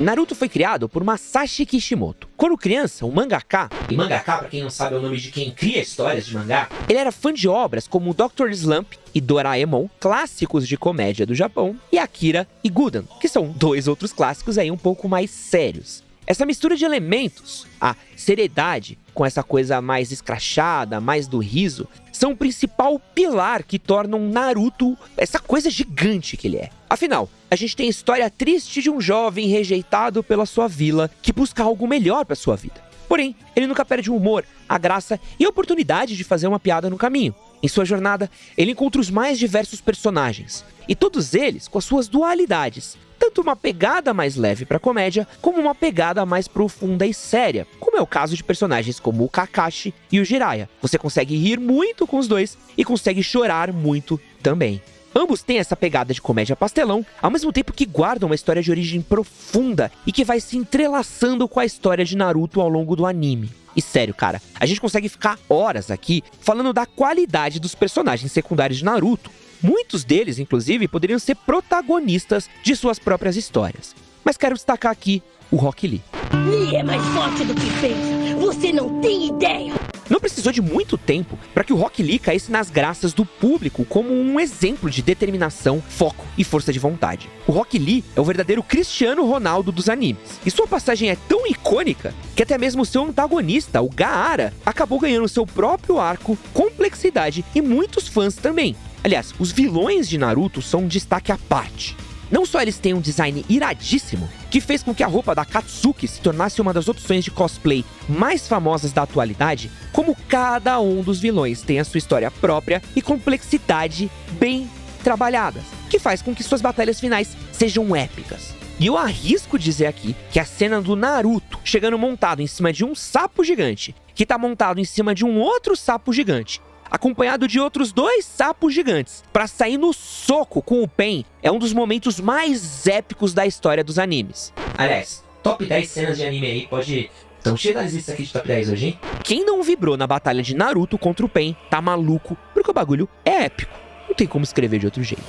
Naruto 0.00 0.34
foi 0.34 0.48
criado 0.48 0.88
por 0.88 1.04
Masashi 1.04 1.66
Kishimoto. 1.66 2.26
Quando 2.34 2.56
criança, 2.56 3.04
o 3.04 3.12
mangaka, 3.12 3.68
e 3.90 3.94
mangaka, 3.94 4.38
pra 4.38 4.48
quem 4.48 4.62
não 4.62 4.70
sabe, 4.70 4.94
é 4.94 4.98
o 4.98 5.02
nome 5.02 5.18
de 5.18 5.30
quem 5.30 5.50
cria 5.50 5.82
histórias 5.82 6.24
de 6.24 6.34
mangá, 6.34 6.70
ele 6.88 6.98
era 6.98 7.12
fã 7.12 7.30
de 7.30 7.46
obras 7.46 7.86
como 7.86 8.14
Dr. 8.14 8.48
Slump 8.52 8.94
e 9.14 9.20
Doraemon, 9.20 9.90
clássicos 10.00 10.66
de 10.66 10.78
comédia 10.78 11.26
do 11.26 11.34
Japão, 11.34 11.76
e 11.92 11.98
Akira 11.98 12.48
e 12.64 12.70
Gundam, 12.70 13.04
que 13.20 13.28
são 13.28 13.50
dois 13.50 13.86
outros 13.86 14.10
clássicos 14.10 14.56
aí 14.56 14.70
um 14.70 14.76
pouco 14.76 15.06
mais 15.06 15.30
sérios. 15.30 16.02
Essa 16.26 16.46
mistura 16.46 16.76
de 16.76 16.84
elementos, 16.86 17.66
a 17.78 17.94
seriedade 18.16 18.96
com 19.12 19.26
essa 19.26 19.42
coisa 19.42 19.82
mais 19.82 20.10
escrachada, 20.10 20.98
mais 20.98 21.28
do 21.28 21.40
riso, 21.40 21.86
são 22.10 22.32
o 22.32 22.36
principal 22.36 22.98
pilar 23.14 23.64
que 23.64 23.78
tornam 23.78 24.30
Naruto 24.30 24.96
essa 25.14 25.38
coisa 25.38 25.68
gigante 25.68 26.38
que 26.38 26.48
ele 26.48 26.56
é. 26.56 26.70
Afinal, 26.88 27.28
a 27.50 27.56
gente 27.56 27.74
tem 27.74 27.86
a 27.86 27.90
história 27.90 28.30
triste 28.30 28.80
de 28.80 28.88
um 28.88 29.00
jovem 29.00 29.48
rejeitado 29.48 30.22
pela 30.22 30.46
sua 30.46 30.68
vila 30.68 31.10
que 31.20 31.32
busca 31.32 31.64
algo 31.64 31.86
melhor 31.88 32.24
para 32.24 32.36
sua 32.36 32.54
vida. 32.54 32.80
Porém, 33.08 33.34
ele 33.56 33.66
nunca 33.66 33.84
perde 33.84 34.08
o 34.08 34.14
humor, 34.14 34.44
a 34.68 34.78
graça 34.78 35.18
e 35.36 35.44
a 35.44 35.48
oportunidade 35.48 36.16
de 36.16 36.22
fazer 36.22 36.46
uma 36.46 36.60
piada 36.60 36.88
no 36.88 36.96
caminho. 36.96 37.34
Em 37.60 37.66
sua 37.66 37.84
jornada, 37.84 38.30
ele 38.56 38.70
encontra 38.70 39.00
os 39.00 39.10
mais 39.10 39.36
diversos 39.36 39.80
personagens, 39.80 40.64
e 40.88 40.94
todos 40.94 41.34
eles 41.34 41.66
com 41.66 41.76
as 41.76 41.84
suas 41.84 42.06
dualidades, 42.06 42.96
tanto 43.18 43.42
uma 43.42 43.56
pegada 43.56 44.14
mais 44.14 44.36
leve 44.36 44.64
para 44.64 44.78
comédia, 44.78 45.26
como 45.42 45.60
uma 45.60 45.74
pegada 45.74 46.24
mais 46.24 46.46
profunda 46.46 47.04
e 47.04 47.12
séria, 47.12 47.66
como 47.80 47.98
é 47.98 48.00
o 48.00 48.06
caso 48.06 48.36
de 48.36 48.44
personagens 48.44 49.00
como 49.00 49.24
o 49.24 49.28
Kakashi 49.28 49.92
e 50.10 50.20
o 50.20 50.24
Jiraiya. 50.24 50.70
Você 50.80 50.96
consegue 50.96 51.36
rir 51.36 51.58
muito 51.58 52.06
com 52.06 52.18
os 52.18 52.28
dois 52.28 52.56
e 52.78 52.84
consegue 52.84 53.22
chorar 53.24 53.72
muito 53.72 54.18
também. 54.40 54.80
Ambos 55.14 55.42
têm 55.42 55.58
essa 55.58 55.74
pegada 55.74 56.14
de 56.14 56.20
comédia 56.20 56.54
pastelão, 56.54 57.04
ao 57.20 57.30
mesmo 57.30 57.52
tempo 57.52 57.72
que 57.72 57.84
guardam 57.84 58.28
uma 58.28 58.34
história 58.34 58.62
de 58.62 58.70
origem 58.70 59.02
profunda 59.02 59.90
e 60.06 60.12
que 60.12 60.24
vai 60.24 60.40
se 60.40 60.56
entrelaçando 60.56 61.48
com 61.48 61.58
a 61.58 61.64
história 61.64 62.04
de 62.04 62.16
Naruto 62.16 62.60
ao 62.60 62.68
longo 62.68 62.94
do 62.94 63.04
anime. 63.04 63.50
E 63.74 63.82
sério, 63.82 64.14
cara, 64.14 64.40
a 64.58 64.66
gente 64.66 64.80
consegue 64.80 65.08
ficar 65.08 65.38
horas 65.48 65.90
aqui 65.90 66.22
falando 66.40 66.72
da 66.72 66.86
qualidade 66.86 67.60
dos 67.60 67.74
personagens 67.74 68.30
secundários 68.32 68.78
de 68.78 68.84
Naruto. 68.84 69.30
Muitos 69.62 70.04
deles, 70.04 70.38
inclusive, 70.38 70.88
poderiam 70.88 71.18
ser 71.18 71.36
protagonistas 71.36 72.48
de 72.62 72.74
suas 72.74 72.98
próprias 72.98 73.36
histórias. 73.36 73.94
Mas 74.24 74.36
quero 74.36 74.54
destacar 74.54 74.92
aqui 74.92 75.22
o 75.50 75.56
Rock 75.56 75.86
Lee. 75.86 76.02
Lee 76.46 76.76
é 76.76 76.82
mais 76.82 77.02
forte 77.08 77.44
do 77.44 77.54
que 77.54 77.70
pensa. 77.80 78.36
Você 78.40 78.72
não 78.72 79.00
tem 79.00 79.28
ideia. 79.28 79.74
Não 80.10 80.18
precisou 80.18 80.52
de 80.52 80.60
muito 80.60 80.98
tempo 80.98 81.38
para 81.54 81.62
que 81.62 81.72
o 81.72 81.76
Rock 81.76 82.02
Lee 82.02 82.18
caísse 82.18 82.50
nas 82.50 82.68
graças 82.68 83.12
do 83.12 83.24
público 83.24 83.84
como 83.84 84.12
um 84.12 84.40
exemplo 84.40 84.90
de 84.90 85.02
determinação, 85.02 85.80
foco 85.80 86.26
e 86.36 86.42
força 86.42 86.72
de 86.72 86.80
vontade. 86.80 87.30
O 87.46 87.52
Rock 87.52 87.78
Lee 87.78 88.04
é 88.16 88.20
o 88.20 88.24
verdadeiro 88.24 88.60
Cristiano 88.60 89.24
Ronaldo 89.24 89.70
dos 89.70 89.88
animes. 89.88 90.40
E 90.44 90.50
sua 90.50 90.66
passagem 90.66 91.10
é 91.10 91.16
tão 91.28 91.46
icônica 91.46 92.12
que 92.34 92.42
até 92.42 92.58
mesmo 92.58 92.84
seu 92.84 93.04
antagonista, 93.04 93.80
o 93.80 93.88
Gaara, 93.88 94.52
acabou 94.66 94.98
ganhando 94.98 95.28
seu 95.28 95.46
próprio 95.46 96.00
arco, 96.00 96.36
complexidade 96.52 97.44
e 97.54 97.62
muitos 97.62 98.08
fãs 98.08 98.34
também. 98.34 98.74
Aliás, 99.04 99.32
os 99.38 99.52
vilões 99.52 100.08
de 100.08 100.18
Naruto 100.18 100.60
são 100.60 100.80
um 100.80 100.88
destaque 100.88 101.30
à 101.30 101.38
parte. 101.38 101.96
Não 102.30 102.46
só 102.46 102.62
eles 102.62 102.78
têm 102.78 102.94
um 102.94 103.00
design 103.00 103.44
iradíssimo, 103.48 104.28
que 104.50 104.60
fez 104.60 104.82
com 104.82 104.94
que 104.94 105.02
a 105.02 105.08
roupa 105.08 105.34
da 105.34 105.44
Katsuki 105.44 106.06
se 106.06 106.20
tornasse 106.20 106.60
uma 106.60 106.72
das 106.72 106.86
opções 106.86 107.24
de 107.24 107.30
cosplay 107.30 107.84
mais 108.08 108.46
famosas 108.46 108.92
da 108.92 109.02
atualidade, 109.02 109.70
como 109.92 110.16
cada 110.28 110.78
um 110.80 111.02
dos 111.02 111.18
vilões 111.18 111.62
tem 111.62 111.80
a 111.80 111.84
sua 111.84 111.98
história 111.98 112.30
própria 112.30 112.80
e 112.94 113.02
complexidade 113.02 114.10
bem 114.32 114.70
trabalhadas, 115.02 115.64
que 115.88 115.98
faz 115.98 116.22
com 116.22 116.34
que 116.34 116.44
suas 116.44 116.60
batalhas 116.60 117.00
finais 117.00 117.36
sejam 117.52 117.96
épicas. 117.96 118.54
E 118.78 118.86
eu 118.86 118.96
arrisco 118.96 119.58
dizer 119.58 119.86
aqui 119.86 120.14
que 120.30 120.40
a 120.40 120.44
cena 120.44 120.80
do 120.80 120.96
Naruto 120.96 121.58
chegando 121.64 121.98
montado 121.98 122.40
em 122.40 122.46
cima 122.46 122.72
de 122.72 122.84
um 122.84 122.94
sapo 122.94 123.44
gigante, 123.44 123.94
que 124.14 124.24
tá 124.24 124.38
montado 124.38 124.80
em 124.80 124.84
cima 124.84 125.14
de 125.14 125.24
um 125.24 125.38
outro 125.38 125.76
sapo 125.76 126.12
gigante, 126.12 126.62
acompanhado 126.90 127.46
de 127.46 127.60
outros 127.60 127.92
dois 127.92 128.24
sapos 128.24 128.74
gigantes, 128.74 129.22
para 129.32 129.46
sair 129.46 129.78
no 129.78 129.92
soco 129.92 130.60
com 130.60 130.82
o 130.82 130.88
Pen, 130.88 131.24
é 131.42 131.50
um 131.50 131.58
dos 131.58 131.72
momentos 131.72 132.18
mais 132.20 132.86
épicos 132.86 133.32
da 133.32 133.46
história 133.46 133.84
dos 133.84 133.98
animes. 133.98 134.52
Aliás, 134.76 135.22
top 135.42 135.64
10 135.64 135.88
cenas 135.88 136.16
de 136.18 136.26
anime 136.26 136.46
aí, 136.46 136.66
pode. 136.66 137.10
Estão 137.38 137.56
cheias 137.56 137.76
das 137.76 137.92
listas 137.94 138.14
aqui 138.14 138.24
de 138.24 138.32
top 138.32 138.46
10 138.46 138.70
hoje, 138.70 138.86
hein? 138.86 139.00
Quem 139.24 139.44
não 139.46 139.62
vibrou 139.62 139.96
na 139.96 140.06
batalha 140.06 140.42
de 140.42 140.54
Naruto 140.54 140.98
contra 140.98 141.24
o 141.24 141.28
Pen 141.28 141.56
tá 141.70 141.80
maluco, 141.80 142.36
porque 142.52 142.70
o 142.70 142.74
bagulho 142.74 143.08
é 143.24 143.44
épico. 143.44 143.78
Não 144.06 144.14
tem 144.14 144.26
como 144.26 144.44
escrever 144.44 144.78
de 144.78 144.86
outro 144.86 145.02
jeito. 145.02 145.22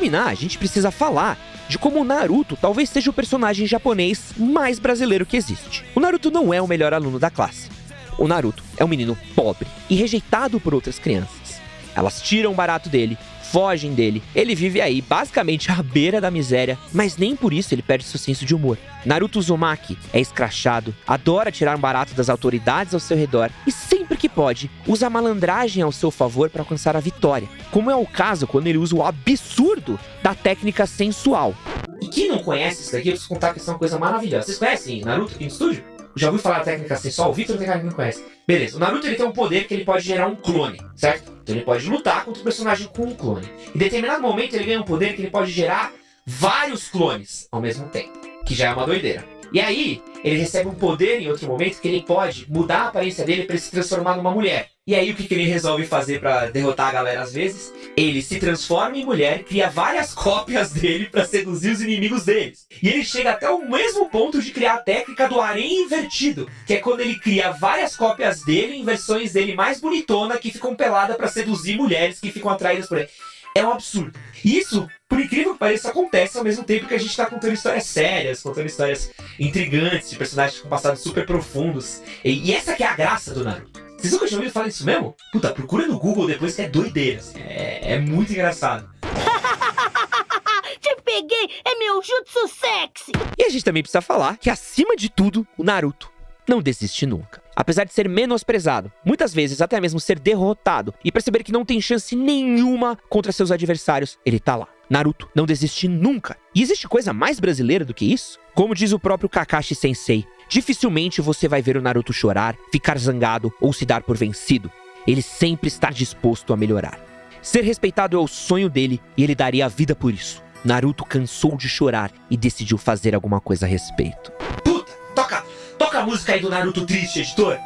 Terminar, 0.00 0.28
a 0.28 0.34
gente 0.34 0.56
precisa 0.56 0.90
falar 0.90 1.38
de 1.68 1.78
como 1.78 2.00
o 2.00 2.04
Naruto 2.04 2.56
talvez 2.56 2.88
seja 2.88 3.10
o 3.10 3.12
personagem 3.12 3.66
japonês 3.66 4.32
mais 4.38 4.78
brasileiro 4.78 5.26
que 5.26 5.36
existe. 5.36 5.84
O 5.94 6.00
Naruto 6.00 6.30
não 6.30 6.54
é 6.54 6.60
o 6.60 6.66
melhor 6.66 6.94
aluno 6.94 7.18
da 7.18 7.28
classe. 7.28 7.68
O 8.16 8.26
Naruto 8.26 8.64
é 8.78 8.84
um 8.84 8.88
menino 8.88 9.16
pobre 9.34 9.68
e 9.90 9.94
rejeitado 9.94 10.58
por 10.58 10.74
outras 10.74 10.98
crianças. 10.98 11.60
Elas 11.94 12.22
tiram 12.22 12.52
o 12.52 12.54
barato 12.54 12.88
dele, 12.88 13.18
fogem 13.50 13.94
dele. 13.94 14.22
Ele 14.34 14.54
vive 14.54 14.80
aí, 14.80 15.00
basicamente 15.00 15.70
à 15.70 15.82
beira 15.82 16.20
da 16.20 16.30
miséria, 16.30 16.78
mas 16.92 17.16
nem 17.16 17.34
por 17.34 17.52
isso 17.52 17.74
ele 17.74 17.82
perde 17.82 18.04
seu 18.04 18.18
senso 18.18 18.44
de 18.44 18.54
humor. 18.54 18.78
Naruto 19.04 19.38
Uzumaki 19.38 19.98
é 20.12 20.20
escrachado, 20.20 20.94
adora 21.06 21.50
tirar 21.50 21.76
um 21.76 21.80
barato 21.80 22.14
das 22.14 22.28
autoridades 22.28 22.94
ao 22.94 23.00
seu 23.00 23.16
redor 23.16 23.50
e 23.66 23.72
sempre 23.72 24.16
que 24.16 24.28
pode, 24.28 24.70
usa 24.86 25.06
a 25.06 25.10
malandragem 25.10 25.82
ao 25.82 25.92
seu 25.92 26.10
favor 26.10 26.50
para 26.50 26.62
alcançar 26.62 26.96
a 26.96 27.00
vitória, 27.00 27.48
como 27.70 27.90
é 27.90 27.96
o 27.96 28.06
caso 28.06 28.46
quando 28.46 28.66
ele 28.66 28.78
usa 28.78 28.94
o 28.94 29.04
absurdo 29.04 29.98
da 30.22 30.34
técnica 30.34 30.86
sensual. 30.86 31.54
E 32.00 32.08
quem 32.08 32.28
não 32.28 32.38
conhece 32.38 32.82
isso 32.82 32.92
daqui, 32.92 33.08
eu 33.08 33.12
preciso 33.12 33.28
contar 33.28 33.52
que 33.52 33.60
isso 33.60 33.70
é 33.70 33.72
uma 33.72 33.78
coisa 33.78 33.98
maravilhosa. 33.98 34.46
Vocês 34.46 34.58
conhecem 34.58 35.00
Naruto 35.02 35.34
aqui 35.34 35.44
no 35.44 35.50
estúdio? 35.50 35.99
Já 36.16 36.26
ouviu 36.28 36.42
falar 36.42 36.58
da 36.58 36.64
técnica 36.64 36.96
sensual? 36.96 37.30
O 37.30 37.32
Victor 37.32 37.56
que 37.56 37.66
não 37.66 37.92
conhece. 37.92 38.24
Beleza, 38.46 38.76
o 38.76 38.80
Naruto 38.80 39.06
ele 39.06 39.16
tem 39.16 39.26
um 39.26 39.32
poder 39.32 39.66
que 39.66 39.74
ele 39.74 39.84
pode 39.84 40.04
gerar 40.04 40.26
um 40.26 40.36
clone, 40.36 40.80
certo? 40.96 41.30
Então 41.42 41.54
ele 41.54 41.64
pode 41.64 41.88
lutar 41.88 42.24
contra 42.24 42.40
o 42.40 42.44
personagem 42.44 42.88
com 42.88 43.04
um 43.04 43.14
clone. 43.14 43.48
Em 43.74 43.78
determinado 43.78 44.22
momento 44.22 44.54
ele 44.54 44.64
ganha 44.64 44.80
um 44.80 44.84
poder 44.84 45.14
que 45.14 45.22
ele 45.22 45.30
pode 45.30 45.50
gerar 45.52 45.92
vários 46.26 46.88
clones 46.88 47.48
ao 47.50 47.60
mesmo 47.60 47.88
tempo, 47.88 48.18
que 48.44 48.54
já 48.54 48.68
é 48.68 48.72
uma 48.72 48.86
doideira. 48.86 49.24
E 49.52 49.60
aí, 49.60 50.00
ele 50.22 50.38
recebe 50.38 50.68
um 50.68 50.74
poder 50.74 51.20
em 51.20 51.28
outro 51.28 51.48
momento 51.48 51.80
que 51.80 51.88
ele 51.88 52.02
pode 52.02 52.46
mudar 52.48 52.82
a 52.82 52.88
aparência 52.88 53.24
dele 53.24 53.44
para 53.44 53.58
se 53.58 53.70
transformar 53.70 54.16
numa 54.16 54.30
mulher. 54.30 54.69
E 54.86 54.94
aí, 54.94 55.10
o 55.10 55.14
que, 55.14 55.24
que 55.24 55.34
ele 55.34 55.44
resolve 55.44 55.84
fazer 55.84 56.20
para 56.20 56.46
derrotar 56.46 56.88
a 56.88 56.92
galera 56.92 57.20
às 57.20 57.34
vezes? 57.34 57.72
Ele 57.96 58.22
se 58.22 58.40
transforma 58.40 58.96
em 58.96 59.04
mulher, 59.04 59.44
cria 59.44 59.68
várias 59.68 60.12
cópias 60.14 60.72
dele 60.72 61.06
para 61.06 61.26
seduzir 61.26 61.70
os 61.70 61.82
inimigos 61.82 62.24
deles. 62.24 62.66
E 62.82 62.88
ele 62.88 63.04
chega 63.04 63.32
até 63.32 63.48
o 63.50 63.68
mesmo 63.68 64.08
ponto 64.08 64.40
de 64.40 64.50
criar 64.50 64.74
a 64.74 64.82
técnica 64.82 65.28
do 65.28 65.38
harém 65.38 65.82
invertido, 65.82 66.50
que 66.66 66.74
é 66.74 66.78
quando 66.78 67.00
ele 67.00 67.18
cria 67.18 67.52
várias 67.52 67.94
cópias 67.94 68.42
dele 68.42 68.76
em 68.76 68.84
versões 68.84 69.34
dele 69.34 69.54
mais 69.54 69.78
bonitona 69.80 70.38
que 70.38 70.50
ficam 70.50 70.74
peladas 70.74 71.16
para 71.16 71.28
seduzir 71.28 71.76
mulheres 71.76 72.18
que 72.18 72.32
ficam 72.32 72.50
atraídas 72.50 72.88
por 72.88 72.98
ele. 72.98 73.08
É 73.54 73.64
um 73.64 73.72
absurdo. 73.72 74.18
Isso, 74.42 74.88
por 75.08 75.20
incrível 75.20 75.52
que 75.52 75.58
pareça, 75.58 75.90
acontece 75.90 76.38
ao 76.38 76.44
mesmo 76.44 76.64
tempo 76.64 76.86
que 76.86 76.94
a 76.94 76.98
gente 76.98 77.16
tá 77.16 77.26
contando 77.26 77.52
histórias 77.52 77.84
sérias, 77.84 78.42
contando 78.42 78.66
histórias 78.66 79.10
intrigantes, 79.38 80.08
de 80.08 80.16
personagens 80.16 80.60
com 80.60 80.68
passados 80.68 81.02
super 81.02 81.26
profundos. 81.26 82.00
E 82.24 82.52
essa 82.52 82.74
que 82.74 82.82
é 82.82 82.86
a 82.86 82.96
graça 82.96 83.34
do 83.34 83.44
Naruto. 83.44 83.89
Vocês 84.00 84.12
nunca 84.14 84.26
tinham 84.26 84.38
ouvido 84.40 84.52
falar 84.52 84.68
isso 84.68 84.84
mesmo? 84.86 85.14
Puta, 85.30 85.50
procura 85.52 85.86
no 85.86 85.98
Google 85.98 86.26
depois 86.26 86.56
que 86.56 86.62
é 86.62 86.68
doideira. 86.68 87.18
assim. 87.18 87.38
É, 87.38 87.94
é 87.94 87.98
muito 87.98 88.32
engraçado. 88.32 88.88
Te 90.80 90.96
peguei! 91.04 91.50
É 91.64 91.78
meu 91.78 92.02
jutsu 92.02 92.48
sexy! 92.48 93.12
E 93.36 93.44
a 93.44 93.50
gente 93.50 93.64
também 93.64 93.82
precisa 93.82 94.00
falar 94.00 94.38
que, 94.38 94.48
acima 94.48 94.96
de 94.96 95.10
tudo, 95.10 95.46
o 95.58 95.62
Naruto 95.62 96.10
não 96.48 96.62
desiste 96.62 97.04
nunca. 97.04 97.42
Apesar 97.54 97.84
de 97.84 97.92
ser 97.92 98.08
menosprezado, 98.08 98.90
muitas 99.04 99.34
vezes 99.34 99.60
até 99.60 99.78
mesmo 99.78 100.00
ser 100.00 100.18
derrotado 100.18 100.94
e 101.04 101.12
perceber 101.12 101.44
que 101.44 101.52
não 101.52 101.64
tem 101.64 101.80
chance 101.80 102.16
nenhuma 102.16 102.96
contra 103.10 103.32
seus 103.32 103.50
adversários, 103.50 104.18
ele 104.24 104.40
tá 104.40 104.56
lá. 104.56 104.68
Naruto 104.90 105.28
não 105.32 105.46
desiste 105.46 105.86
nunca. 105.86 106.36
E 106.52 106.60
existe 106.60 106.88
coisa 106.88 107.12
mais 107.12 107.38
brasileira 107.38 107.84
do 107.84 107.94
que 107.94 108.12
isso? 108.12 108.40
Como 108.52 108.74
diz 108.74 108.90
o 108.90 108.98
próprio 108.98 109.28
Kakashi 109.28 109.76
Sensei, 109.76 110.26
dificilmente 110.48 111.20
você 111.20 111.46
vai 111.46 111.62
ver 111.62 111.76
o 111.76 111.80
Naruto 111.80 112.12
chorar, 112.12 112.56
ficar 112.72 112.98
zangado 112.98 113.54
ou 113.60 113.72
se 113.72 113.86
dar 113.86 114.02
por 114.02 114.16
vencido. 114.16 114.68
Ele 115.06 115.22
sempre 115.22 115.68
está 115.68 115.90
disposto 115.90 116.52
a 116.52 116.56
melhorar. 116.56 116.98
Ser 117.40 117.62
respeitado 117.62 118.16
é 118.16 118.20
o 118.20 118.26
sonho 118.26 118.68
dele 118.68 119.00
e 119.16 119.22
ele 119.22 119.36
daria 119.36 119.64
a 119.64 119.68
vida 119.68 119.94
por 119.94 120.12
isso. 120.12 120.42
Naruto 120.64 121.04
cansou 121.04 121.56
de 121.56 121.68
chorar 121.68 122.10
e 122.28 122.36
decidiu 122.36 122.76
fazer 122.76 123.14
alguma 123.14 123.40
coisa 123.40 123.66
a 123.66 123.68
respeito. 123.68 124.32
Puta, 124.64 124.92
toca, 125.14 125.44
toca 125.78 126.00
a 126.00 126.04
música 126.04 126.32
aí 126.32 126.40
do 126.40 126.50
Naruto 126.50 126.84
triste, 126.84 127.20
editor. 127.20 127.56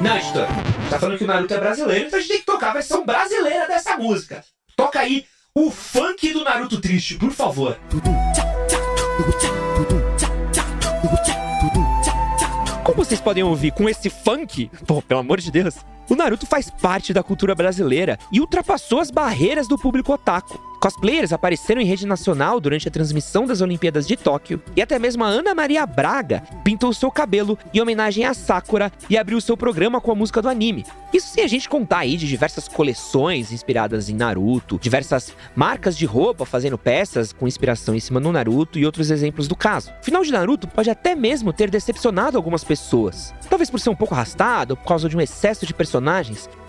Não, 0.00 0.16
editor. 0.16 0.46
Tá 0.90 0.98
falando 0.98 1.18
que 1.18 1.24
o 1.24 1.26
Naruto 1.26 1.54
é 1.54 1.58
brasileiro, 1.58 2.06
então 2.06 2.18
a 2.18 2.22
gente 2.22 2.30
tem 2.30 2.40
que 2.40 2.46
tocar 2.46 2.70
a 2.70 2.74
versão 2.74 3.04
brasileira 3.04 3.66
dessa 3.66 3.96
música. 3.96 4.44
Toca 4.76 5.00
aí 5.00 5.24
o 5.54 5.70
funk 5.70 6.32
do 6.32 6.44
Naruto 6.44 6.80
triste, 6.80 7.14
por 7.14 7.32
favor. 7.32 7.78
Como 12.84 13.04
vocês 13.04 13.20
podem 13.20 13.42
ouvir 13.42 13.72
com 13.72 13.88
esse 13.88 14.10
funk, 14.10 14.70
pô, 14.86 15.00
pelo 15.00 15.20
amor 15.20 15.40
de 15.40 15.50
Deus, 15.50 15.76
o 16.08 16.14
Naruto 16.14 16.46
faz 16.46 16.70
parte 16.70 17.12
da 17.12 17.22
cultura 17.22 17.54
brasileira 17.54 18.18
e 18.30 18.40
ultrapassou 18.40 19.00
as 19.00 19.10
barreiras 19.10 19.66
do 19.66 19.78
público 19.78 20.12
otaku. 20.12 20.66
Cosplayers 20.80 21.32
apareceram 21.32 21.80
em 21.80 21.86
rede 21.86 22.06
nacional 22.06 22.60
durante 22.60 22.86
a 22.86 22.90
transmissão 22.90 23.46
das 23.46 23.60
Olimpíadas 23.60 24.06
de 24.06 24.16
Tóquio, 24.16 24.62
e 24.76 24.82
até 24.82 24.98
mesmo 24.98 25.24
a 25.24 25.26
Ana 25.26 25.54
Maria 25.54 25.86
Braga 25.86 26.42
pintou 26.62 26.92
seu 26.92 27.10
cabelo 27.10 27.58
em 27.72 27.80
homenagem 27.80 28.24
a 28.24 28.34
Sakura 28.34 28.92
e 29.08 29.16
abriu 29.16 29.40
seu 29.40 29.56
programa 29.56 30.00
com 30.00 30.12
a 30.12 30.14
música 30.14 30.42
do 30.42 30.48
anime. 30.48 30.84
Isso 31.12 31.28
sem 31.28 31.42
a 31.42 31.48
gente 31.48 31.68
contar 31.68 31.98
aí 31.98 32.16
de 32.16 32.28
diversas 32.28 32.68
coleções 32.68 33.50
inspiradas 33.52 34.08
em 34.10 34.14
Naruto, 34.14 34.78
diversas 34.78 35.32
marcas 35.54 35.96
de 35.96 36.04
roupa 36.04 36.44
fazendo 36.44 36.76
peças 36.76 37.32
com 37.32 37.48
inspiração 37.48 37.94
em 37.94 38.00
cima 38.00 38.20
do 38.20 38.30
Naruto 38.30 38.78
e 38.78 38.84
outros 38.84 39.10
exemplos 39.10 39.48
do 39.48 39.56
caso. 39.56 39.90
O 40.00 40.04
final 40.04 40.22
de 40.22 40.30
Naruto 40.30 40.68
pode 40.68 40.90
até 40.90 41.14
mesmo 41.14 41.52
ter 41.52 41.70
decepcionado 41.70 42.36
algumas 42.36 42.62
pessoas. 42.62 43.34
Talvez 43.48 43.70
por 43.70 43.80
ser 43.80 43.90
um 43.90 43.96
pouco 43.96 44.14
arrastado, 44.14 44.76
por 44.76 44.84
causa 44.84 45.08
de 45.08 45.16
um 45.16 45.20
excesso 45.20 45.64
de 45.64 45.72
personagens, 45.72 45.95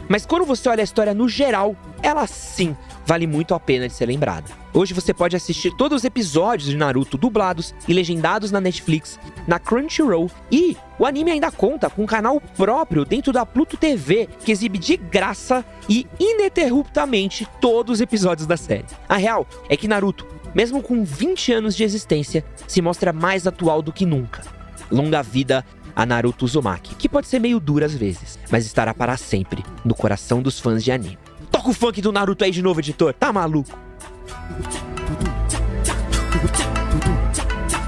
mas 0.10 0.26
quando 0.26 0.46
você 0.46 0.70
olha 0.70 0.82
a 0.82 0.84
história 0.84 1.14
no 1.14 1.28
geral, 1.28 1.76
ela 2.02 2.26
sim 2.28 2.76
vale 3.06 3.28
muito 3.28 3.54
a 3.54 3.60
pena 3.60 3.88
de 3.88 3.94
ser 3.94 4.06
lembrada. 4.06 4.46
Hoje 4.74 4.94
você 4.94 5.14
pode 5.14 5.36
assistir 5.36 5.72
todos 5.76 5.98
os 5.98 6.04
episódios 6.04 6.70
de 6.70 6.78
Naruto 6.78 7.18
dublados 7.18 7.74
e 7.88 7.94
legendados 7.94 8.52
na 8.52 8.62
Netflix, 8.62 9.20
na 9.48 9.60
Crunchyroll 9.60 10.30
e 10.52 10.78
o 11.00 11.06
anime 11.06 11.32
ainda 11.32 11.52
conta 11.52 11.90
com 11.90 12.04
um 12.04 12.06
canal 12.06 12.40
próprio 12.56 13.06
dentro 13.06 13.34
da 13.34 13.46
Pluto 13.46 13.78
TV 13.78 14.28
que 14.44 14.52
exibe 14.52 14.78
de 14.78 14.98
graça 14.98 15.66
e 15.90 16.06
ininterruptamente 16.20 17.48
todos 17.60 17.96
os 17.96 18.02
episódios 18.02 18.48
da 18.48 18.58
série. 18.58 18.86
A 19.08 19.18
real 19.18 19.48
é 19.70 19.76
que 19.76 19.88
Naruto, 19.88 20.28
mesmo 20.54 20.82
com 20.82 21.04
20 21.04 21.54
anos 21.54 21.76
de 21.76 21.84
existência, 21.84 22.46
se 22.68 22.82
mostra 22.82 23.12
mais 23.12 23.48
atual 23.48 23.82
do 23.82 23.94
que 23.94 24.06
nunca. 24.06 24.44
Longa 24.92 25.22
vida 25.22 25.66
a 25.98 26.06
Naruto 26.06 26.46
Uzumaki, 26.46 26.94
que 26.94 27.10
pode 27.10 27.26
ser 27.26 27.40
meio 27.40 27.60
dura 27.60 27.88
às 27.88 27.96
vezes, 27.96 28.38
mas 28.52 28.68
estará 28.68 28.94
para 28.94 29.18
sempre 29.18 29.66
no 29.84 29.96
coração 29.96 30.44
dos 30.44 30.60
fãs 30.60 30.84
de 30.84 30.92
anime. 30.92 31.18
Toca 31.50 31.70
o 31.70 31.74
funk 31.74 32.00
do 32.04 32.12
Naruto 32.12 32.44
aí 32.44 32.52
de 32.52 32.62
novo, 32.62 32.80
editor, 32.80 33.16
tá 33.16 33.34
maluco? 33.34 33.76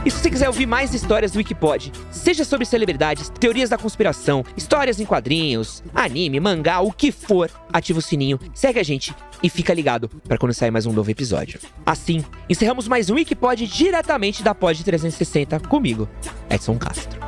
E 0.04 0.10
se 0.10 0.18
você 0.18 0.30
quiser 0.32 0.48
ouvir 0.48 0.66
mais 0.66 0.92
histórias 0.92 1.32
do 1.32 1.38
Wikipod, 1.38 1.92
seja 2.10 2.44
sobre 2.44 2.66
celebridades, 2.66 3.30
teorias 3.30 3.70
da 3.70 3.78
conspiração, 3.78 4.44
histórias 4.58 5.00
em 5.00 5.06
quadrinhos, 5.06 5.84
anime, 5.94 6.40
mangá, 6.40 6.80
o 6.80 6.92
que 6.92 7.12
for, 7.12 7.52
ativa 7.72 8.00
o 8.00 8.02
sininho, 8.02 8.40
segue 8.56 8.80
a 8.80 8.84
gente 8.84 9.14
e 9.44 9.50
fica 9.50 9.72
ligado 9.72 10.10
para 10.28 10.38
quando 10.40 10.54
sair 10.54 10.72
mais 10.72 10.88
um 10.88 10.94
novo 10.94 11.12
episódio. 11.12 11.60
Assim, 11.86 12.26
encerramos 12.50 12.88
mais 12.88 13.12
um 13.12 13.16
Wikipod 13.16 13.68
diretamente 13.68 14.42
da 14.42 14.56
Pod 14.56 14.84
360 14.84 15.60
comigo, 15.60 16.10
Edson 16.50 16.76
Castro. 16.80 17.20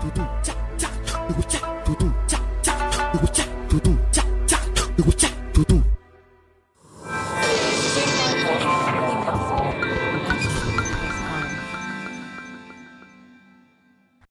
do 1.34 1.44
cha 1.44 1.60
do 1.86 1.96
do 1.96 2.14
cha. 2.28 2.41